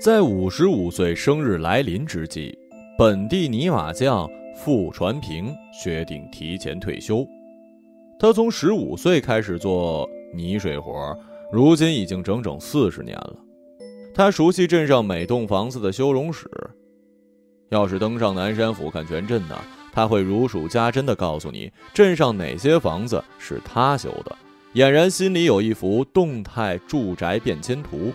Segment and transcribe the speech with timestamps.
[0.00, 2.56] 在五十五岁生日来临之际，
[2.96, 4.26] 本地泥瓦匠
[4.56, 5.54] 傅传平
[5.84, 7.22] 决定提前退休。
[8.18, 11.14] 他从十五岁开始做泥水活，
[11.52, 13.36] 如今已经整整四十年了。
[14.14, 16.48] 他熟悉镇上每栋房子的修容史。
[17.68, 19.58] 要是登上南山府看全镇呢，
[19.92, 24.34] 他会如数家珍地告诉你镇上哪些房子是他修的，
[24.72, 28.10] 俨然心里有一幅动态住宅变迁图。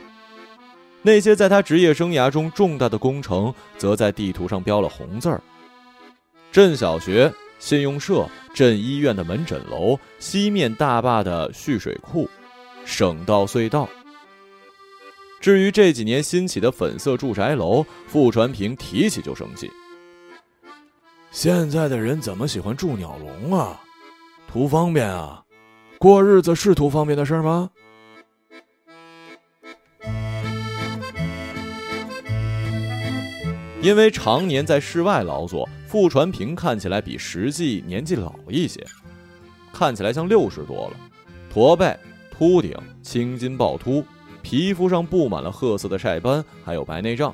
[1.06, 5.40] 那些在他职业生涯中重大的工程，则在地图上标了红字儿：
[6.52, 12.28] 镇小学、信用社、镇医院的门诊楼、西面大坝的蓄水库、
[12.86, 13.88] 省道隧道。
[15.40, 19.70] 至于这几年新起的粉色住宅楼，傅传平提起就生气。
[21.30, 23.80] 现在的人怎么喜欢住鸟笼啊？
[24.52, 25.44] 图方便啊？
[26.00, 27.70] 过日子是图方便的事吗？
[33.86, 38.84] 因为常年在室外劳作，傅传平看起来比实际年纪老一些，
[39.72, 40.98] 看起来像六十多了，
[41.52, 41.96] 驼背、
[42.32, 44.04] 秃顶、青筋暴突，
[44.42, 47.32] 皮肤上布满了褐色的晒斑，还有白内障。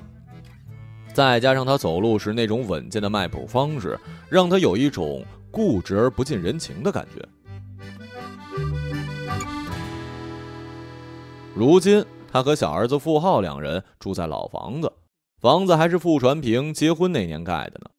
[1.13, 7.25] 再加上他走路时那种稳健的迈步方式，让他有一种固执而不近人情的感觉。
[11.55, 14.91] 如今，他和小儿子傅浩两人住在老房子。
[15.41, 17.89] 房子还是傅传平结婚那年盖的呢。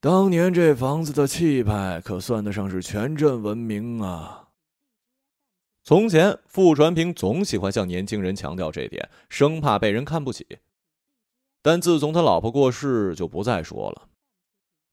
[0.00, 4.48] 当年这房子的气派可算得上是全镇闻名啊。
[5.84, 10.58] 从前，傅传平总喜欢向年轻人强调这点，生怕被人看不起。
[11.62, 14.08] 但自从他老婆过世，就不再说了。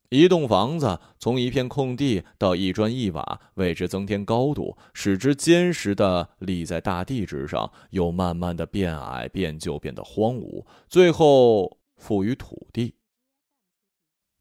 [0.10, 12.96] 一栋房子从一片空地到一砖一瓦，为之增添高度，使之坚实的立在大地之上，又慢慢的变矮、变旧、变得荒芜，最后付于土地。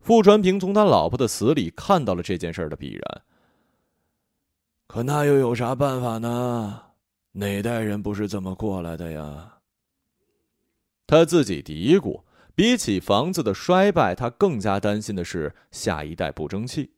[0.00, 3.22] 傅传平从他老婆的死里看到了这件事的必然，
[4.86, 6.82] 可那又有啥办法呢？
[7.32, 9.58] 哪代人不是这么过来的呀？
[11.06, 12.22] 他自己嘀咕。
[12.54, 16.92] 比起房子的衰败，他更加担心的是下一代不争气。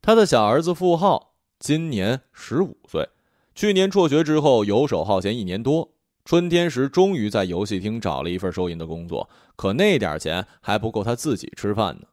[0.00, 3.08] 他的小儿子傅浩今年十五岁，
[3.54, 5.92] 去年辍学之后游手好闲一年多，
[6.24, 12.06] 春天时终于在游戏厅找了一份收银的工作，可那点钱还不够他自己吃饭呢。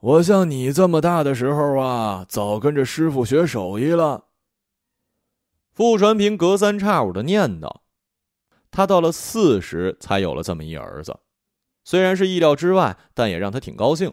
[0.00, 4.26] 我像你这么大的时候啊，早跟着师傅学手艺了。
[5.72, 7.83] 傅传平隔三差五的念叨。
[8.74, 11.16] 他到了四十才有了这么一儿子，
[11.84, 14.12] 虽然是意料之外，但也让他挺高兴。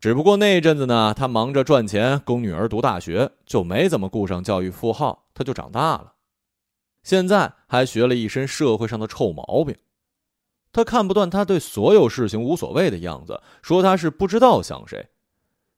[0.00, 5.28] 只不过那阵子呢，他忙着赚钱供女儿读大学，就没怎么顾上教育傅浩。
[5.32, 6.14] 他就长大了，
[7.04, 9.76] 现在还学了一身社会上的臭毛病。
[10.72, 15.08] 他看不惯他对所有事情无所谓的样子，说他是不知道想谁。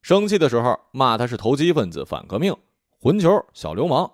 [0.00, 2.56] 生气的时候骂他是投机分子、反革命、
[2.98, 4.10] 混球、小流氓。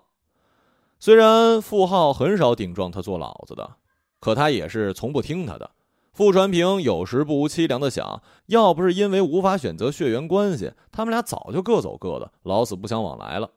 [0.98, 3.76] 虽然傅浩很少顶撞他做老子的。
[4.24, 5.72] 可他也是从不听他的。
[6.14, 13.50] 傅传平有时不无凄凉的想：要不是因为无法选择血缘关系，他们俩早就各走各的，老死不相往来了。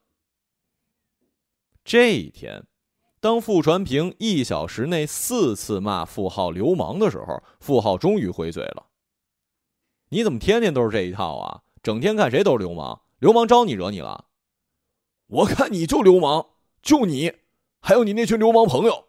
[1.86, 2.66] 这一天，
[3.22, 8.88] 当傅传平一小时内四次骂傅浩流氓的时候，傅浩终于回嘴了
[10.12, 11.62] ：“你怎么天天都是这一套啊？
[11.82, 14.26] 整天看谁都是流氓，流氓招你惹你了？
[15.28, 16.48] 我看你就流氓，
[16.82, 17.32] 就你，
[17.80, 19.06] 还有你那群流氓朋友。”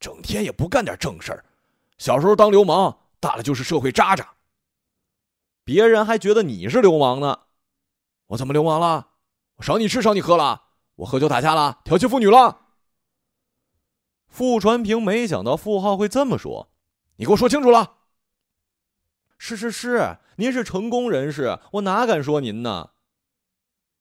[0.00, 1.44] 整天也不干点正事儿，
[1.96, 4.34] 小时候当流氓，大了就是社会渣渣。
[5.64, 7.40] 别人还觉得你是流氓呢，
[8.28, 9.08] 我怎么流氓了？
[9.56, 10.62] 我少你吃少你喝了？
[10.96, 11.80] 我喝酒打架了？
[11.84, 12.66] 调戏妇女了？
[14.28, 16.70] 傅传平没想到傅浩会这么说，
[17.16, 17.96] 你给我说清楚了。
[19.36, 22.90] 是是是，您是成功人士，我哪敢说您呢？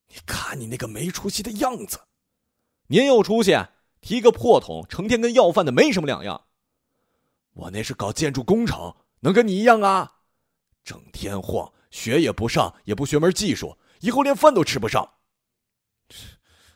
[0.08, 2.00] 你看你那个没出息的样子，
[2.88, 3.58] 您有出息。
[4.02, 6.42] 提个破桶，成天跟要饭的没什么两样。
[7.54, 10.14] 我那是搞建筑工程，能跟你一样啊？
[10.84, 15.14] 整天晃，学也不上，也不学门技术，以后连饭都吃不上。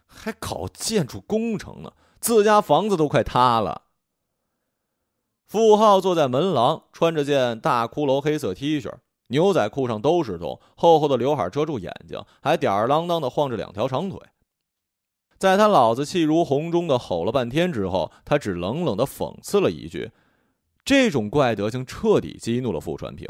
[0.05, 1.93] 还搞建筑工程呢？
[2.19, 3.83] 自家房子都快塌了。
[5.47, 8.91] 傅浩坐在门廊，穿着件大骷髅黑色 T 恤，
[9.27, 14.19] 牛仔裤上都是洞，厚厚的刘海遮住眼睛，还吊儿郎当的晃着两条长腿。
[15.41, 20.11] 在他老子气如洪钟的吼了半天之后，他只冷冷的讽刺了一句
[20.85, 23.27] ：“这种怪德行彻底激怒了傅传平。”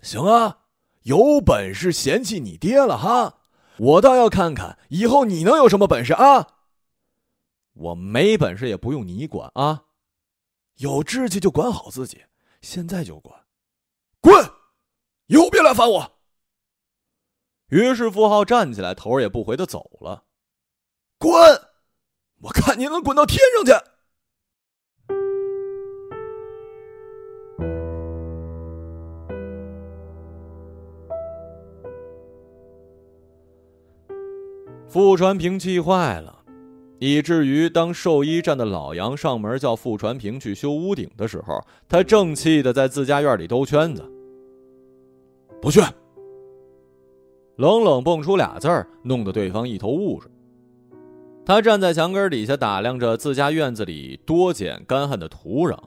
[0.00, 0.60] 行啊，
[1.02, 3.40] 有本事嫌弃你爹了哈！
[3.78, 6.46] 我倒要看看以后你能有什么本事啊！
[7.72, 9.86] 我没本事也不用你管啊！
[10.76, 12.26] 有志气就管好自己，
[12.62, 13.40] 现在就管，
[14.20, 14.32] 滚！
[15.26, 16.12] 以后别来烦我。
[17.70, 20.22] 于是富浩站起来，头也不回的走了。
[21.18, 21.32] 滚！
[22.42, 23.72] 我看你能滚到天上去！
[34.88, 36.42] 傅传平气坏了，
[36.98, 44.02] 以至于当兽医站的老杨上门叫傅传平去修屋顶的时候，他正气的在自家院里兜圈子。
[45.60, 45.80] 不去。
[47.56, 50.30] 冷冷蹦出俩字儿，弄得对方一头雾水。
[51.46, 55.78] 他站在墙根底下打量着自家院子里多碱干旱的土壤，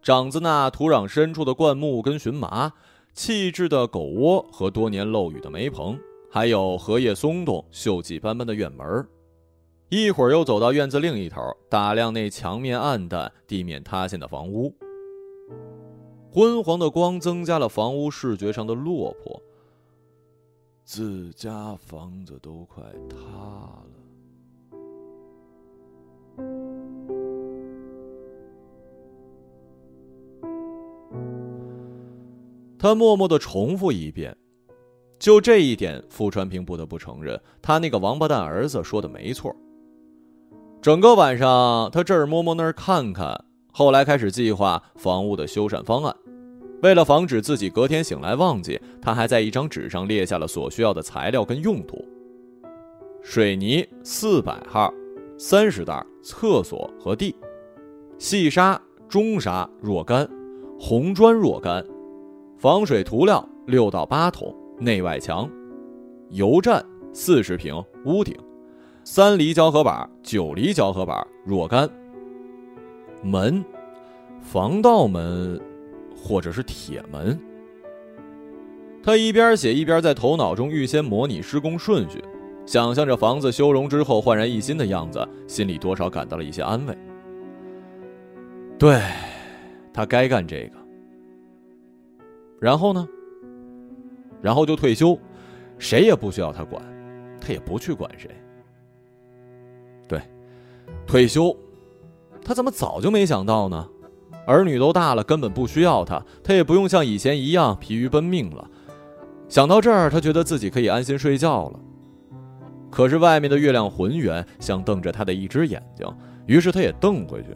[0.00, 2.72] 长自那土壤深处的灌木跟荨麻，
[3.12, 5.98] 气质的狗窝和多年漏雨的煤棚。
[6.30, 9.04] 还有荷叶松动、锈迹斑斑的院门
[9.88, 14.72] 一会儿又走到院子另一头，打量那墙面暗淡、地面塌陷的房屋。
[16.30, 19.42] 昏黄的光增加了房屋视觉上的落魄。
[20.84, 24.03] 自家房子都快塌了。
[32.84, 34.36] 他默默的重复一遍。
[35.18, 39.56] 就这一点，傅传平不得不承认，他那个王八蛋儿子说的没错。
[40.82, 43.42] 整个晚上，他这儿摸摸那儿看看，
[43.72, 46.14] 后来开始计划房屋的修缮方案。
[46.82, 52.04] 为了防止自己隔天醒来忘记，他还在一张纸上列下了所需要的材料跟用途：
[53.22, 54.92] 水泥四百号，
[55.38, 57.34] 三十袋，厕所和地；
[58.18, 58.78] 细沙、
[59.08, 60.28] 中沙若干，
[60.78, 61.82] 红砖若干，
[62.64, 64.56] 防水涂料六到八桶。
[64.78, 65.46] 内外墙，
[66.30, 66.82] 油站
[67.12, 68.34] 四十平，屋顶，
[69.04, 71.14] 三厘胶合板、九厘胶合板
[71.44, 71.86] 若干。
[73.22, 73.62] 门，
[74.40, 75.60] 防盗门，
[76.16, 77.38] 或者是铁门。
[79.02, 82.24] 他一边写一边在头脑中预先模拟施工顺序，
[82.64, 86.96] 想象着房子修容之后焕然一新的样子，心里多少感到了一些安慰。
[88.78, 89.02] 对，
[89.92, 90.83] 他该干这个。
[92.64, 93.06] 然后呢？
[94.40, 95.18] 然后就退休，
[95.78, 96.82] 谁也不需要他管，
[97.38, 98.30] 他也不去管谁。
[100.08, 100.18] 对，
[101.06, 101.54] 退休，
[102.42, 103.86] 他怎么早就没想到呢？
[104.46, 108.66] 儿女都大了，根本不需要他，他也不用像以前一样疲于奔命了。
[109.46, 111.78] 想到这儿，他觉得自己可以安心睡觉了。
[112.90, 116.06] 可是外面的月亮浑圆，像瞪着他的一只眼睛，
[116.46, 117.48] 于是他也瞪回去。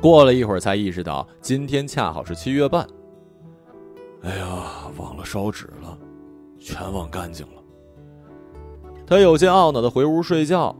[0.00, 2.86] 过了一会儿，才意识到今天恰好是七月半。
[4.24, 5.98] 哎呀，忘了烧纸了，
[6.58, 7.62] 全忘干净了。
[9.06, 10.74] 他有些懊恼的回屋睡觉，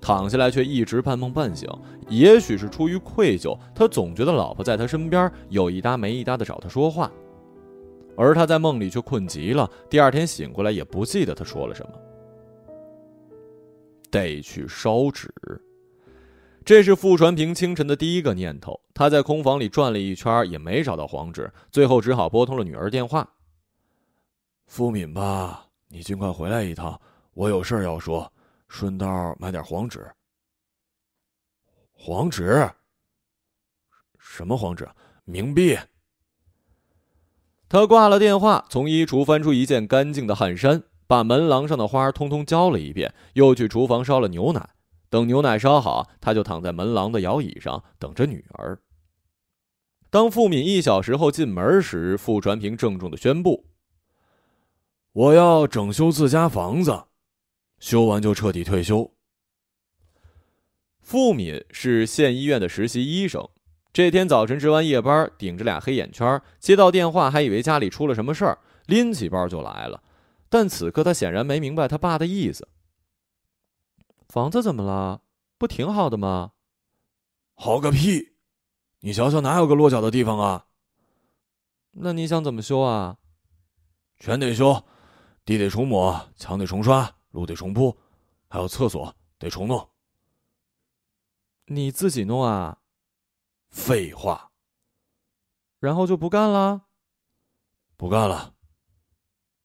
[0.00, 1.68] 躺下来却一直半梦半醒。
[2.08, 7.08] 也许是出于愧疚，他总觉得老婆在他身边有一搭没一搭的找他说话，
[8.16, 9.70] 而他在梦里却困极了。
[9.88, 11.92] 第二天醒过来也不记得他说了什么。
[14.10, 15.32] 得去烧纸。
[16.70, 18.80] 这是傅传平清晨的第一个念头。
[18.94, 23.28] 他在空房里转了一圈，也没找到黄纸，最后只好拨通了女儿电话。
[24.68, 26.96] 傅敏吧，你尽快回来一趟，
[27.34, 28.32] 我有事要说，
[28.68, 30.08] 顺道买点黄纸。
[31.90, 32.70] 黄纸？
[34.20, 34.88] 什么黄纸？
[35.26, 35.76] 冥币。
[37.68, 44.70] 他挂了电话，从衣橱翻出一件干净的汗衫，把门廊上的花通通浇了一遍，又去厨房烧了牛奶。
[45.10, 48.80] 等牛奶烧好，他就躺在门廊的摇椅上等着女儿。
[50.08, 53.66] 当付敏一小时后进门时，傅传平郑重的宣布
[55.12, 57.04] ：“我要整修自家房子，
[57.78, 59.12] 修完就彻底退休。”
[61.02, 63.48] 付敏是县医院的实习医生，
[63.92, 70.00] 这天早晨值完夜班，顶着俩黑眼圈，接到电话还以为家里出了什么事儿，拎起包就来了。
[70.48, 72.68] 但此刻他显然没明白他爸的意思。
[74.30, 75.22] 房子怎么了？
[75.58, 76.52] 不挺好的吗？
[77.54, 78.36] 好个屁！
[79.00, 80.68] 你瞧瞧，哪有个落脚的地方啊？
[81.90, 83.18] 那你想怎么修啊？
[84.18, 84.86] 全得修，
[85.44, 87.98] 地得重抹，墙得重刷，路得重铺，
[88.48, 89.90] 还有厕所得重弄。
[91.64, 92.78] 你自己弄啊？
[93.68, 94.52] 废话。
[95.80, 96.86] 然后就不干了？
[97.96, 98.54] 不干了。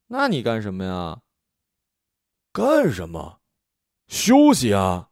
[0.08, 1.22] 那你干什么呀？
[2.52, 3.42] 干什么？
[4.08, 5.10] 休息啊！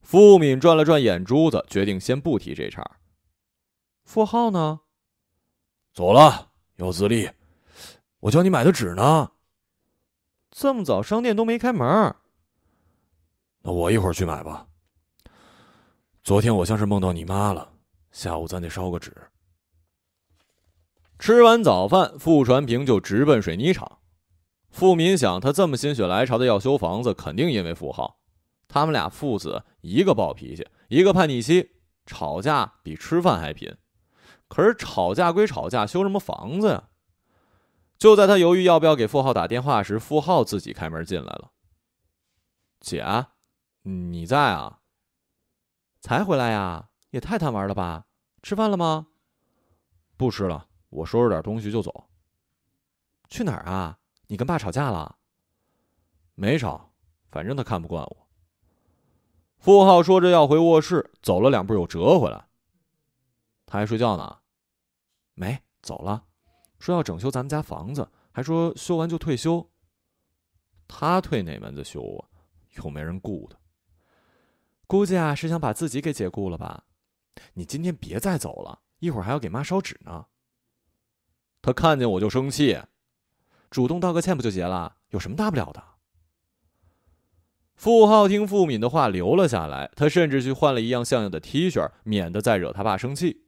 [0.00, 2.82] 付敏转了转眼珠子，决定先不提这茬。
[4.04, 4.80] 付浩呢？
[5.92, 7.30] 走了，要自立。
[8.20, 9.30] 我叫你买的纸呢。
[10.50, 12.14] 这么早，商店都没开门。
[13.60, 14.66] 那我一会儿去买吧。
[16.22, 17.70] 昨天我像是梦到你妈了，
[18.12, 19.14] 下午咱得烧个纸。
[21.18, 23.98] 吃完早饭，傅传平就直奔水泥厂。
[24.70, 28.20] 傅民想，他这么心血来潮的要修房子，肯定因为傅浩。
[28.68, 31.70] 他们俩父子，一个暴脾气，一个叛逆期，
[32.06, 33.74] 吵架比吃饭还频。
[34.46, 36.88] 可是吵架归吵架，修什么房子呀？
[37.96, 41.50] 就在他犹豫要不要给富浩打电话时，富浩自己开门进来了。
[42.80, 43.26] 姐，
[43.82, 44.80] 你在啊？
[46.00, 46.90] 才回来呀？
[47.10, 48.04] 也太贪玩了吧！
[48.42, 49.08] 吃饭了吗？
[50.16, 52.08] 不吃了，我收拾点东西就走。
[53.28, 53.97] 去哪儿啊？
[54.28, 55.16] 你跟爸吵架了？
[56.34, 56.92] 没吵，
[57.30, 58.28] 反正他看不惯我。
[59.58, 62.46] 傅浩说着要回卧室，走了两步又折回来。
[63.66, 64.38] 他还睡觉呢？
[65.34, 66.24] 没走了，
[66.78, 69.68] 说要整修咱们家房子，还说修完就退休。
[70.86, 72.28] 他退哪门子休啊？
[72.76, 73.58] 又没人雇他。
[74.86, 76.84] 估计啊是想把自己给解雇了吧？
[77.54, 80.26] 你今天别再走了，一会儿还要给妈烧纸呢。
[81.60, 82.80] 他看见我就生气，
[83.70, 84.96] 主动道个歉不就结了？
[85.10, 85.82] 有什么大不了的？
[87.76, 93.44] 傅浩听傅敏的话留了下来，他甚至去换了一样像样的 T 恤，免得再惹他爸生气。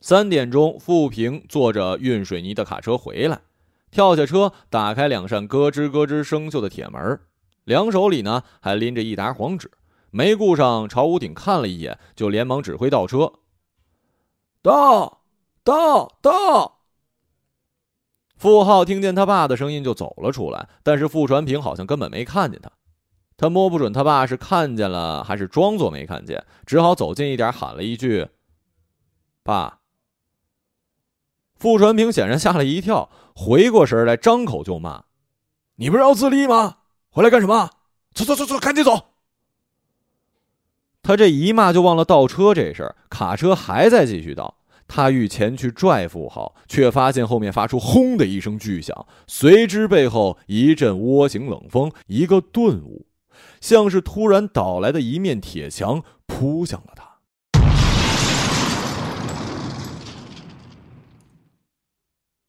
[0.00, 3.40] 三点钟，傅平坐着运水泥的卡车回来，
[3.90, 7.20] 跳下车，打开两扇咯吱咯吱生锈的铁门，
[7.64, 9.70] 两手里呢还拎着一沓黄纸，
[10.10, 13.32] 没顾上朝屋顶看了一眼，就连忙指挥倒车。
[14.60, 15.22] 到，
[15.62, 16.73] 到，到！
[18.36, 22.70] 傅浩听见他爸的声音就走了出来，但是傅传平好像根本没看见他，
[23.36, 28.28] 他摸不准他爸是看见了还是装作没看见，只好走近一点喊了一句
[29.42, 29.78] ：“爸。”
[31.56, 35.04] 傅传平显然吓了一跳，回过神来，张口就骂
[35.76, 36.78] ：“你不是要自立吗？
[37.08, 37.70] 回来干什么？
[38.12, 39.12] 走走走走，赶紧走！”
[41.02, 44.56] 他这一骂就忘了倒车这事儿，卡车还在继续倒。
[44.86, 53.06] 他欲前去拽傅浩，却发现后面发出“轰”的一声巨响，随之背后一阵涡形冷风，一个顿悟，
[53.60, 57.14] 像是突然倒来的一面铁墙扑向了他。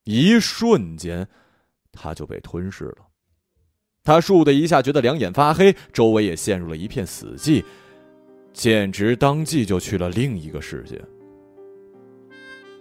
[0.04, 1.27] 一瞬间，
[1.92, 3.08] 他就被吞噬了。
[4.04, 7.63] 他倏的一下觉得两眼发黑，周围也陷入了一片死寂，
[8.54, 11.04] 简直当即就去了另一个世界。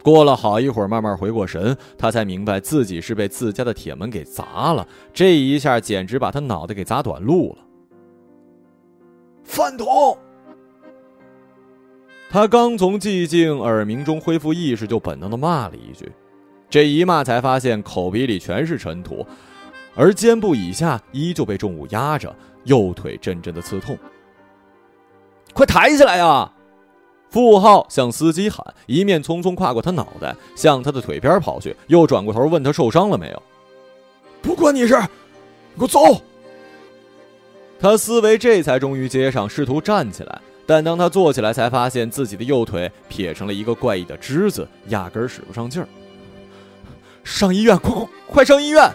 [0.05, 4.87] 过了好一会儿，慢慢回过神，他才明白自己是被自家的铁门给砸了。
[5.15, 7.65] 这一下简直把他脑袋给砸短路了。
[9.45, 10.19] 饭桶！
[12.29, 16.13] 他刚从寂静耳鸣中恢复意识，就本能的骂了一句。
[16.69, 19.27] 这一骂，才发现口鼻里全是尘土，
[19.95, 22.35] 而肩部以下依旧被重物压着，
[22.65, 23.97] 右腿阵阵的刺痛。
[25.55, 26.53] 快抬起来呀！
[27.35, 33.43] 傅浩向司机喊，一面匆匆跨过他脑袋，向他的腿边跑去，又转过头问他受伤了没有。
[34.41, 34.97] 不关你事，
[35.75, 36.23] 你给我走！
[37.81, 45.89] 他思维这才终于接上，试图站起来，但当他坐起来，才发现自己的右腿撇成了一个怪异的之字，压根使不上劲儿。
[47.25, 48.89] 上医院，快快快上医院！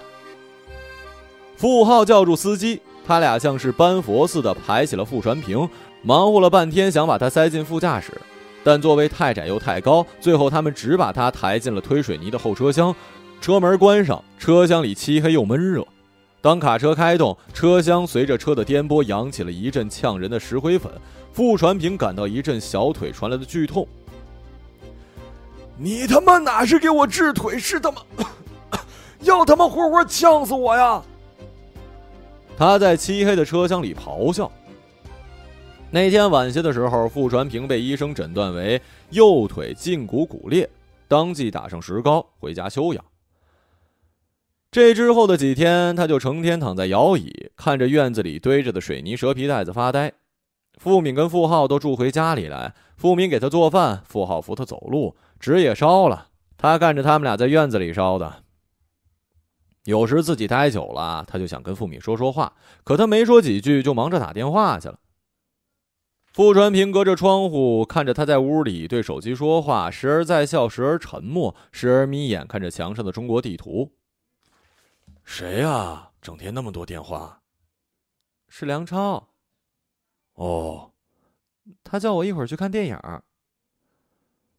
[1.57, 5.67] 付浩叫住司机，他俩像是搬佛似的抬起了傅传平，
[6.03, 8.13] 忙活了半天想把他塞进副驾驶，
[8.63, 12.95] 但座位太窄又太高，最后他们只把他抬进了推水泥的后车厢，
[13.41, 15.83] 车门关上，车厢里漆黑又闷热。
[16.39, 20.91] 当卡车开动，车厢随着车的颠簸扬起了一阵呛人的石灰粉，
[21.33, 23.87] 傅传平感到一阵小腿传来的剧痛。
[25.79, 28.03] 你他妈哪是给我治腿，是他妈
[29.21, 31.01] 要他妈活活呛死我呀！
[32.59, 34.51] 他在漆黑的车厢里咆哮。
[35.89, 40.69] 那天晚些的时候，傅传平被医生诊断为右腿胫骨骨裂，
[41.07, 43.01] 当即打上石膏，回家休养。
[44.69, 50.11] 这之后的几天，他就成天躺在摇椅，看着院子里堆着的水泥蛇皮袋子发呆。
[50.75, 55.15] 傅敏跟傅浩都住回家里来，傅敏给他做饭，傅浩扶他走路。
[55.39, 58.43] 纸也烧了，他看着他们俩在院子里烧的。
[59.85, 64.99] 有时自己待久了，他就想跟付敏说说话，可他没说几句，就忙着打电话去了。
[66.31, 73.91] 傅传平隔着窗户看着他在屋里对手机说话，时而在笑，时而沉默，时而眯眼看着墙上的中国地图。
[75.23, 76.11] 谁呀？
[76.21, 77.41] 整天那么多电话？
[78.47, 79.29] 是梁超。
[80.35, 80.91] 哦，
[81.83, 82.99] 他叫我一会儿去看电影。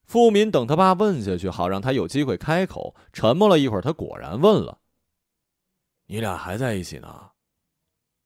[0.05, 2.97] 付敏等他爸问下去，好让他有机会开口。
[3.13, 4.80] 沉默了一会儿，他果然问了
[6.11, 7.31] ：“你俩还在一起呢？”“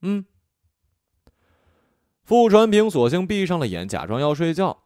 [0.00, 0.24] 嗯。”
[2.24, 4.84] 傅传平索性闭上了眼，假装要睡觉。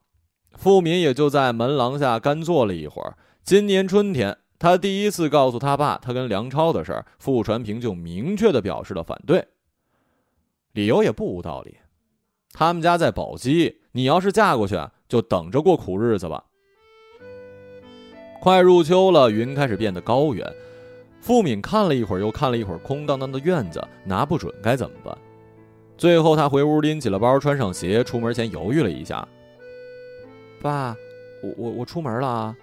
[0.57, 3.17] 傅敏也就在门廊下干坐了一会儿。
[3.45, 9.47] 今年春天，他第一次告诉他爸他跟梁超的事儿，傅传平就明确的表示了反对。
[10.73, 11.79] 理由也不无道理，
[12.53, 14.77] 他们家在宝鸡，你要是嫁过去，
[15.09, 16.45] 就等着过苦日子吧。
[18.41, 20.53] 快入秋了，云开始变得高远。
[21.21, 25.17] 付敏看了一会儿，又看了一会儿空荡荡的院子，拿不准该怎么办。
[25.97, 29.27] 最后，他回屋拎起了包，穿上鞋，出门前犹豫了一下。
[30.63, 30.97] 爸，
[31.43, 32.57] 我我我出门了啊。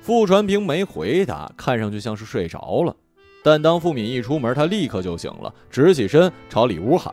[0.00, 2.94] 傅传平没回答，看上去像是睡着了。
[3.44, 7.12] 但当付敏一出门，他立刻就醒了，直起身朝里屋喊：“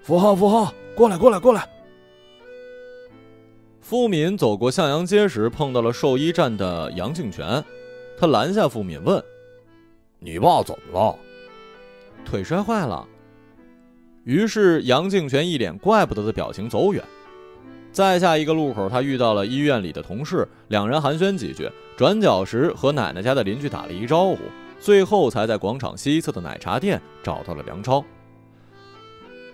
[0.00, 1.68] 傅浩，傅浩，过来，过来，过来！”
[3.80, 7.62] 付敏走过向阳街时，碰到了兽医站的杨敬全，
[8.18, 9.22] 他拦下付敏问
[10.18, 11.18] ：“你爸怎么了？”
[12.24, 13.06] 腿摔坏了。
[14.24, 17.02] 于是杨敬全一脸怪不得的表情走远。
[17.92, 21.70] 在下一个路口，他遇到了医院里的同事，两人寒暄几句。
[21.96, 24.38] 转角时和奶奶家的邻居打了一招呼，
[24.78, 28.04] 最后才在广场西侧的奶茶店找到了梁超。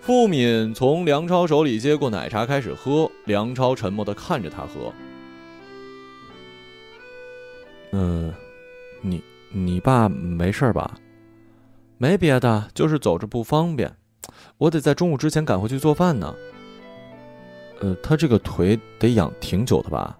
[0.01, 3.09] 付敏从梁超手里接过奶茶，开始喝。
[3.23, 4.91] 梁超沉默的看着他喝。
[7.93, 8.33] 嗯，
[9.03, 10.95] 你你爸没事吧？
[11.99, 13.95] 没别的，就是走着不方便，
[14.57, 16.33] 我得在中午之前赶回去做饭呢。
[17.79, 20.17] 呃，他这个腿得养挺久的吧？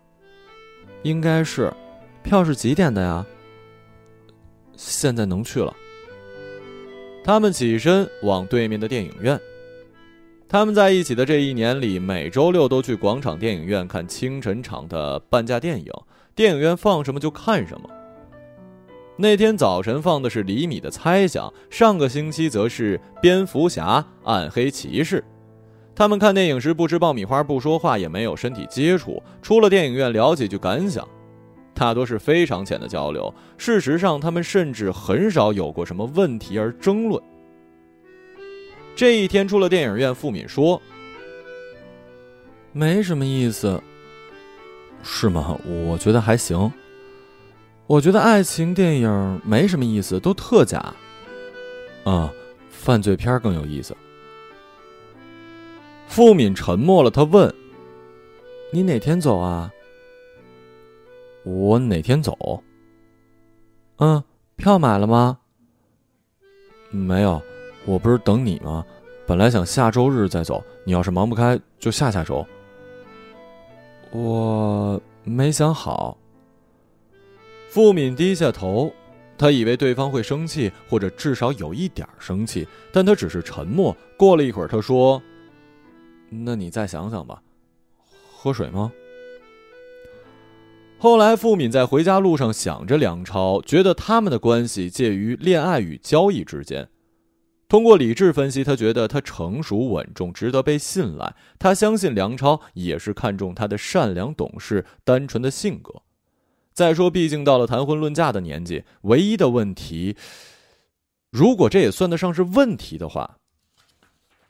[1.01, 1.73] 应该是。
[2.21, 3.25] 票是几点的呀？
[4.77, 5.73] 现在能去了。
[7.23, 9.39] 他们起身往对面的电影院。
[10.47, 15.91] 他们在一起的这一年里，每周六都去广场电影院看清晨场的半价电影，
[16.35, 17.89] 电影院放什么就看什么。
[19.15, 25.21] 那天早晨放的是李米的《猜想》，上个星期则是《蝙蝠侠：暗黑骑士》。
[25.95, 29.21] 他们看电影时不吃爆米花，不说话，也没有身体接触。
[29.43, 31.07] 出了电影院聊几句感想，
[31.75, 33.31] 大多是非常浅的交流。
[33.55, 37.21] 事实上，他们甚至很少有过什么问题而争论。
[38.95, 40.81] 这一天出了电影院，付敏说
[42.73, 43.79] ：“没什么意思，
[45.03, 45.55] 是吗？
[45.63, 46.71] 我觉得还行。”
[47.85, 50.93] 我觉得爱情电影没什么意思，都特假。
[52.03, 52.33] 啊，
[52.69, 53.96] 犯罪片更有意思。
[56.07, 57.53] 付敏沉默了，他问
[58.72, 59.72] ：“你哪天走啊？”
[61.43, 62.63] 我哪天走？
[63.98, 64.24] 嗯，
[64.55, 65.37] 票买了吗？
[66.89, 67.41] 没有，
[67.85, 68.85] 我不是等你吗？
[69.25, 72.46] 本来想下周日再走，你要是忙不开，就下下周。
[74.11, 76.17] 我没想好。
[77.74, 78.94] 付敏低下头，
[79.36, 83.98] 他以为对方会生气，或者至少有一点生气，但他只是沉默。
[84.16, 85.20] 过了一会儿，他说
[86.29, 87.42] ：“那你再想想吧。”
[88.31, 88.94] 喝水吗？
[91.00, 96.88] 后来，付敏在回家路上想着梁超，觉得他们的关系介于恋爱与交易之间。
[97.68, 101.36] 通过理智分析，他觉得他成熟稳重，值得被信赖。
[101.57, 106.03] 他相信梁超也是看中他的善良、懂事、单纯的性格。
[106.74, 110.18] 再说，毕竟到了谈婚论嫁的年纪，唯一的问题，
[111.29, 113.38] 如果这也算得上是问题的话，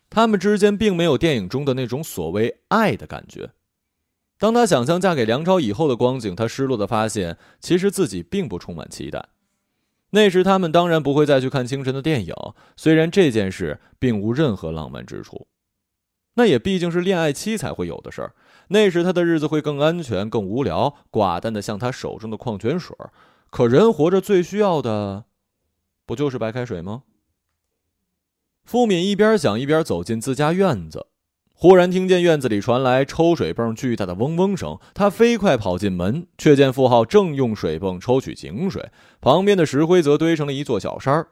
[0.09, 3.51] 他们之间并没有电影中的那种所谓爱的感觉。
[4.37, 9.29] 当他想象嫁给梁超以后的光景，他失落的发现，其实自己并不充满期待。
[10.11, 12.35] 那时他们当然不会再去看清晨的电影，
[12.77, 15.47] 虽然这件事并无任何浪漫之处，
[16.35, 18.35] 那也毕竟是恋爱期才会有的事儿。
[18.69, 22.95] 那时他的日子会更安全、更无聊，寡淡的像他手中的矿泉水。
[23.49, 25.25] 可人活着最需要的，
[26.05, 27.03] 不就是白开水吗？
[28.63, 31.07] 付敏一边想一边走进自家院子，
[31.53, 34.79] 忽然听见院子里传来抽水泵巨大的嗡嗡声。
[34.93, 38.89] 他飞快跑进门，却见付浩正用水泵抽取井水，
[39.21, 41.27] 旁边的石灰则堆成了一座小山儿。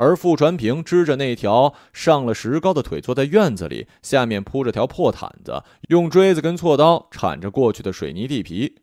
[0.00, 8.80] 而傅传平支着那条上了石膏的腿坐在院子里，下面铺着条破毯子，用锥子跟锉刀铲着过去的水泥地皮。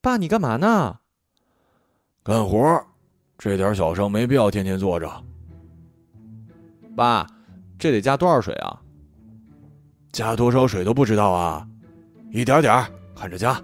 [0.00, 0.98] 爸，你干嘛呢？
[2.24, 2.84] 干活，
[3.38, 5.08] 这点小生没必要天天坐着。
[6.96, 7.24] 爸，
[7.78, 8.82] 这得加多少水啊？
[10.10, 11.64] 加多少水都不知道啊？
[12.32, 13.62] 一点点看着加。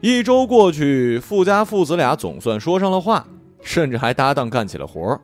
[0.00, 3.26] 一周过去，傅家父子俩总算说上了话。
[3.64, 5.18] 甚至还搭档干起了活，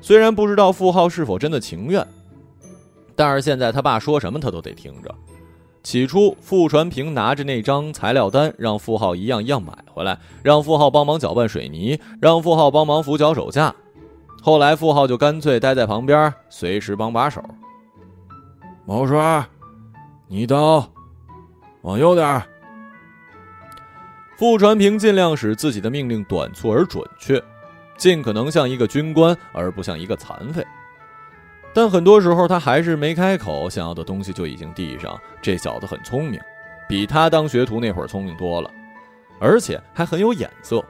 [0.00, 2.04] 虽然不知道傅浩是否真的情愿，
[3.14, 5.14] 但是现在他爸说什么他都得听着。
[5.84, 13.74] 起初，傅传平拿着那张材料单，让傅浩一样一样买回来，让傅浩帮忙搅拌水泥，让傅浩帮忙扶脚手架。
[14.42, 17.42] 后来富浩就干脆待在旁边，随时帮把手。
[18.84, 19.46] 毛帅，
[20.26, 20.86] 你刀
[21.82, 22.42] 往右点。
[24.36, 27.42] 傅传平尽量使自己的命令短促而准确，
[27.98, 30.64] 尽可能像一个军官，而不像一个残废。
[31.74, 35.20] 但很多时候他还是没开口，想要的东西就已经递上。
[35.42, 36.40] 这小子很聪明，
[36.88, 38.70] 比他当学徒那会儿聪明多了，
[39.38, 40.82] 而且还很有眼色。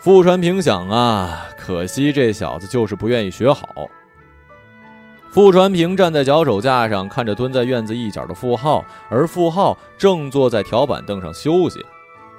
[0.00, 3.66] 傅传平想啊，可惜这小子就是不愿意学好。
[5.30, 11.84] 傅传平站在脚手架上，看着蹲在院子一角的傅浩，而傅浩正坐在条板凳上休息，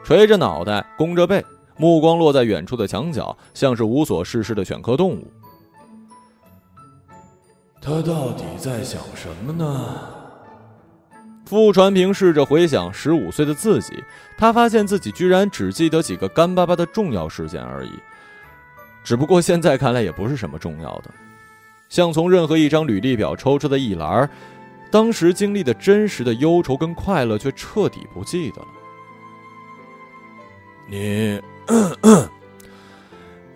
[0.04, 1.44] 垂着脑袋，弓着背，
[1.80, 5.32] 目光落在远处的墙角，像是无所事事的犬科动物。
[7.82, 9.98] 他到底在想什么呢？
[11.46, 14.04] 傅传平试着回想十五岁的自己，
[14.38, 17.92] 他发现自己居然只记得几个干巴巴的重要事件而已。
[19.02, 21.10] 只不过现在看来也不是什么重要的，
[21.88, 24.30] 像从任何一张履历表抽出的一栏，
[24.92, 28.68] 当时经历的真实的忧愁跟快乐却彻底不记得了。
[30.88, 31.42] 你，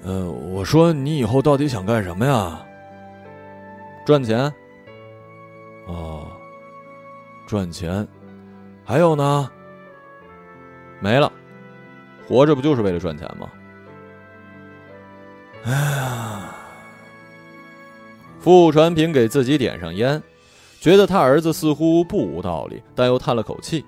[0.03, 2.59] 呃，我说你以后到底想干什么呀？
[4.05, 4.53] 赚钱。
[5.87, 6.27] 哦。
[7.45, 8.07] 赚钱，
[8.85, 9.51] 还有呢？
[10.99, 11.31] 没了，
[12.27, 13.49] 活着不就是为了赚钱吗？
[15.65, 16.55] 哎呀！
[18.39, 20.21] 傅传平给自己点上烟，
[20.79, 23.85] 觉得他儿子似乎不无道理，但又叹了口气。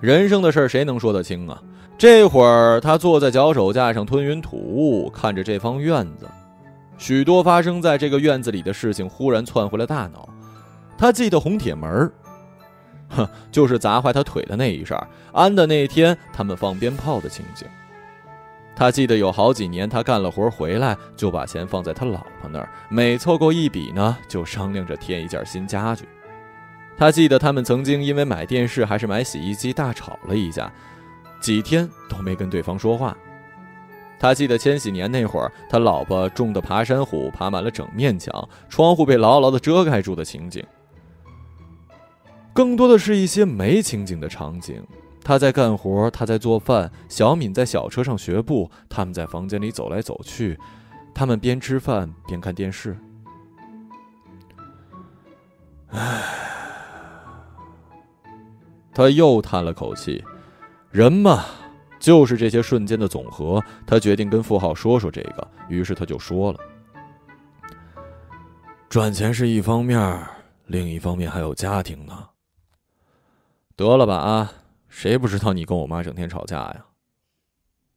[0.00, 1.62] 人生的事谁能说得清啊？
[1.96, 6.28] 这会儿他坐在脚手架上吞云吐雾，看着这方院子，
[6.98, 10.28] 许多发生在这个院子里的事情忽然窜回了大脑。
[10.98, 12.10] 他记得红铁门
[13.10, 17.66] 哼， 就是砸坏他腿的那一刹，安的那天他们放鞭炮的情景。
[18.76, 26.08] 他记得有好几年，他干了活回来就把钱放在他老婆那儿，每凑够一笔呢，就商量着添一件新家具。
[26.96, 30.72] 他记得他们曾经因为买电视还是买洗衣机大吵了一架，
[31.44, 33.14] 几天都没跟对方说话。
[34.18, 40.64] 他记得千禧年那会儿，他老婆种的爬山虎爬满了整面墙，窗户被牢牢的遮盖住的情景。
[42.54, 44.82] 更多的是一些没情景的场景，
[45.22, 50.58] 他在干活，他在做饭，小敏在小车上学步，他们在房间里走来走去，
[51.12, 52.96] 他们边吃饭边看电视。
[55.88, 56.22] 唉，
[58.94, 60.24] 他又叹了口气。
[60.94, 61.44] 人嘛，
[61.98, 63.60] 就是这些瞬间的总和。
[63.84, 66.60] 他决定跟富浩说说这个，于是他就说了
[68.88, 70.24] ：“赚钱是一方面，
[70.66, 72.28] 另一方面还有家庭呢。”
[73.74, 74.52] 得了吧啊！
[74.88, 76.86] 谁不知道你跟我妈整天吵架呀？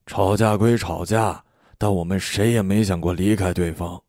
[0.07, 1.43] 吵架归吵架，
[1.77, 4.01] 但我们谁也没想过离开对方。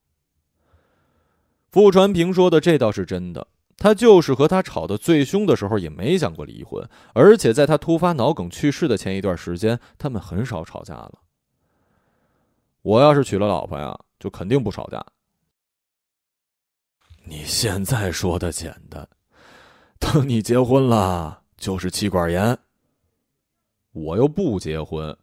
[1.70, 3.46] 傅传平说的这倒是真的，
[3.78, 11.20] 他就是和他吵得最凶的时候也没想过离婚，而且在他突发脑梗去世的前一段时间，他们很少吵架了。
[12.82, 15.02] 我要是娶了老婆呀，就肯定不吵架。
[17.24, 19.08] 你现在说的简单，
[19.98, 21.42] 等你结婚了。
[21.58, 22.56] 就是气管炎。
[23.90, 25.16] 我又不结婚。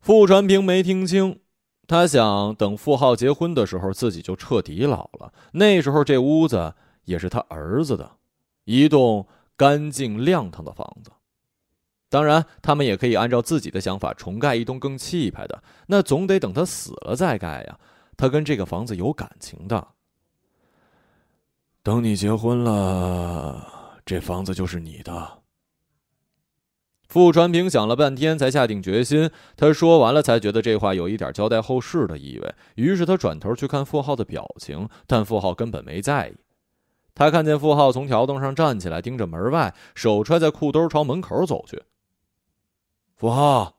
[0.00, 1.38] 傅传平没听清，
[1.86, 5.32] 他想等傅浩结婚的时候，自己就彻底老了。
[5.52, 6.74] 那时候这屋子
[7.04, 8.10] 也是他儿子的，
[8.64, 11.10] 一栋干净亮堂的房子。
[12.08, 15.62] 当然，他们也可以按照自己的想法重盖一栋更气派的。
[15.88, 17.78] 那总得等他死了再盖呀。
[18.16, 19.88] 他跟这个房子有感情的。
[21.82, 23.98] 等你结婚了。
[24.06, 25.42] 这房子就是你的。
[27.08, 29.30] 傅传平想了半天，才下定决心。
[29.56, 32.54] 他说完了，才觉得这话有一点交代后事的意味。
[32.76, 36.34] 于是他转头去看傅浩的表情，但傅浩根本没在意。
[37.14, 41.84] 他看见傅浩从条凳上站起来，盯着门外，手揣在裤兜，朝门口走去。
[43.14, 43.76] 傅浩，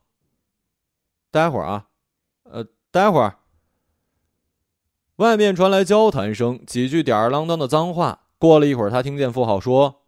[1.31, 1.87] 待会儿啊，
[2.43, 3.39] 呃，待会儿。
[5.17, 8.21] 外面传来交谈声，几句吊儿郎当的脏话。
[8.37, 10.03] 过了一会儿，他听见傅浩说。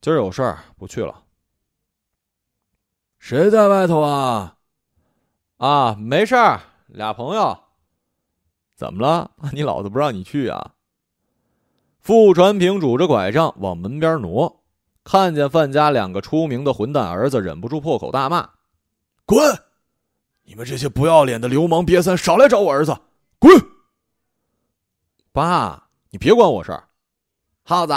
[0.00, 1.24] 今儿有事儿，不去了。
[3.18, 4.58] 谁在外头啊？
[5.56, 7.58] 啊，没事儿，俩朋友。
[8.74, 9.32] 怎么了？
[9.52, 10.75] 你老子不让你去啊？
[12.06, 14.62] 傅传平拄着拐杖往门边挪，
[15.02, 18.48] 看见范家两个出名的混蛋儿子，忍不住破口大骂
[19.26, 19.40] ：“滚！
[20.44, 22.96] 你们这些不要脸的流氓瘪三，少来找我儿子！
[23.40, 23.52] 滚！”
[25.34, 26.84] 爸，你别管我事儿。
[27.64, 27.92] 耗子。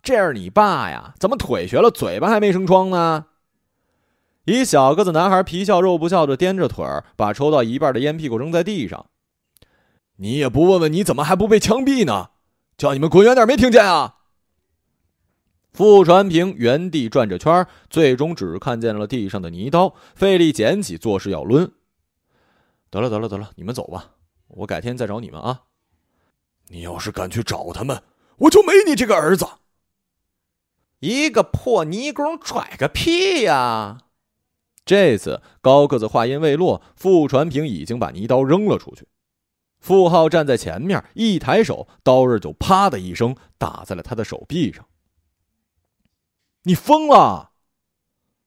[0.00, 1.12] 这是你爸呀？
[1.18, 3.26] 怎么腿瘸了，嘴巴还没生疮呢？
[4.44, 9.06] 一小个子男孩皮笑肉不笑的颠着腿儿，把抽到一半的烟屁股扔在地上。
[10.18, 12.30] 你也不问问你怎么还不被枪毙呢？
[12.80, 14.14] 叫你们滚远点，没听见啊？
[15.70, 21.72] 傅传平原地转着圈，最终只看见了地上的泥刀，费力捡起，作势要抡。
[22.88, 24.12] 得了，得了，得了，你们走吧，
[24.48, 25.64] 我改天再找你们啊。
[26.68, 28.02] 你要是敢去找他们，
[28.38, 29.46] 我就没你这个儿子。
[31.00, 33.98] 一个破泥工拽个屁呀！
[34.86, 39.06] 这次高个子话音未落，傅传平已经把泥刀扔了出去。
[39.80, 44.86] 傅浩站在前面，一抬手，刀刃就啪的一声打在了他的手臂上。
[46.64, 47.52] 你疯了！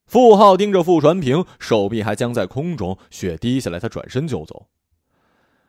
[0.06, 4.68] 傅浩盯着傅传平，手臂还僵在空中，血滴下来，他转身就走。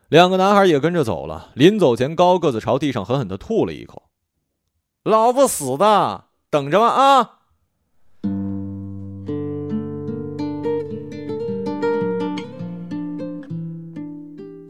[0.08, 1.50] 两个男孩也跟着走了。
[1.54, 4.04] 临走前，高个子朝地上狠狠的吐了一口
[5.02, 7.35] ：“老不死的，等着吧啊！”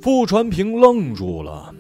[0.06, 1.74] 傅传平愣住了。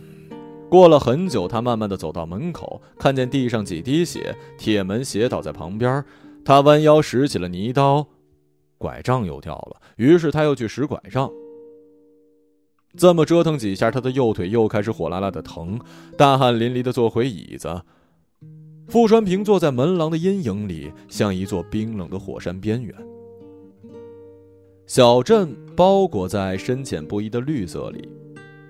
[0.68, 6.04] 过了很久，他慢慢的走到门口，看见地上几滴血，铁门斜倒在旁边。
[6.44, 8.04] 他弯腰拾起了泥刀，
[8.78, 9.80] 拐杖又掉了。
[9.94, 11.30] 于是他又去拾拐杖。
[12.96, 15.78] 这么折腾几下，他的右腿又开始火辣辣的疼，
[16.18, 17.80] 大汗淋漓的坐回椅子。
[18.88, 22.92] 傅传平坐在门廊的阴影里，像一座冰冷的火山边缘。
[24.86, 28.08] 小镇包裹在深浅不一的绿色里。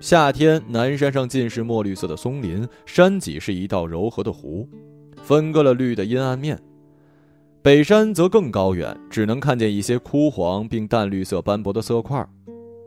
[0.00, 4.66] 夏天，南山上尽是墨绿色的松林，山脊是一道柔和的湖，
[5.22, 6.58] 分割了绿的阴暗面。
[7.60, 12.26] 北山则更高远，只能看见一些枯黄并淡绿色斑驳的色块。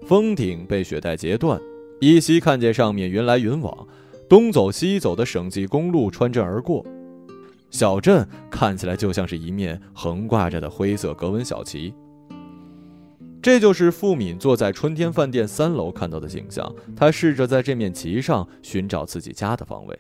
[0.08, 1.62] 峰顶被雪带截断，
[2.00, 3.88] 依稀看见上面云来云往，
[4.28, 6.84] 东走西走的省际公路穿镇而过。
[7.70, 11.94] 小镇看起来就像是一面横挂着的灰色格纹小旗。
[13.41, 16.73] 这就是付敏坐在春天饭店三楼看到的景象。
[16.95, 19.99] 他试着在这面旗上寻找自己家的方位。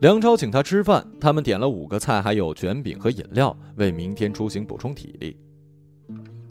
[0.00, 5.36] 梁超请他吃饭，他们点了五个菜，还有卷饼和饮料，为明天出行补充体力。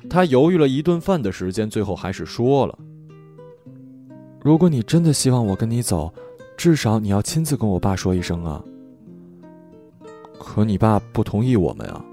[0.10, 2.78] 他犹豫了一顿饭的时间，最后还是说了
[4.44, 6.14] ：“如果你真的希望我跟你走，
[6.56, 8.64] 至少你要亲自跟我爸说一声啊。”
[10.38, 12.06] 可你爸不同意我们啊。